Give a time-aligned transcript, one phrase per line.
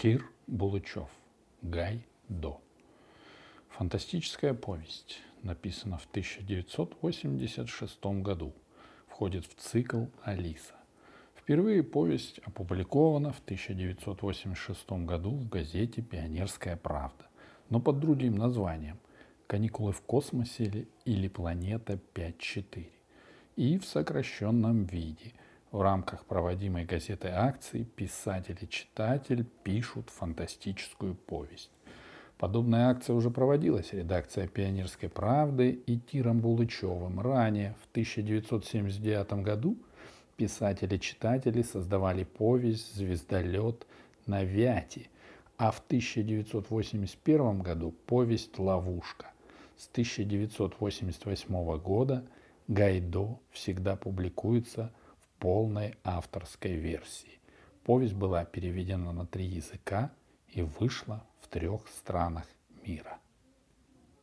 [0.00, 1.10] Кир Булычев.
[1.60, 2.62] Гай До.
[3.68, 8.54] Фантастическая повесть, написана в 1986 году,
[9.08, 10.72] входит в цикл «Алиса».
[11.36, 17.26] Впервые повесть опубликована в 1986 году в газете «Пионерская правда»,
[17.68, 18.98] но под другим названием
[19.46, 22.86] «Каникулы в космосе» или «Планета 5.4»
[23.56, 25.34] и в сокращенном виде–
[25.72, 31.70] в рамках проводимой газеты акции писатель и читатель пишут фантастическую повесть.
[32.38, 37.20] Подобная акция уже проводилась редакция «Пионерской правды» и Тиром Булычевым.
[37.20, 39.76] Ранее, в 1979 году,
[40.36, 43.86] писатели и читатели создавали повесть «Звездолет
[44.26, 45.08] на Вяти»,
[45.58, 49.26] а в 1981 году повесть «Ловушка».
[49.76, 52.24] С 1988 года
[52.68, 54.92] Гайдо всегда публикуется
[55.40, 57.40] полной авторской версии.
[57.82, 60.12] Повесть была переведена на три языка
[60.48, 62.46] и вышла в трех странах
[62.84, 63.18] мира–